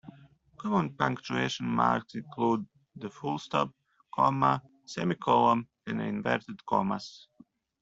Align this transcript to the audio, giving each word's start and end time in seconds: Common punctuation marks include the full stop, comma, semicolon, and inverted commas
Common 0.57 0.95
punctuation 0.95 1.67
marks 1.67 2.15
include 2.15 2.65
the 2.95 3.07
full 3.07 3.37
stop, 3.37 3.71
comma, 4.11 4.63
semicolon, 4.83 5.67
and 5.85 6.01
inverted 6.01 6.65
commas 6.65 7.27